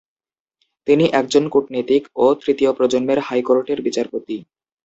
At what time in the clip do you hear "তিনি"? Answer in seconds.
0.87-1.05